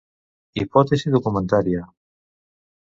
Hipòtesi 0.61 1.13
documentària. 1.17 1.87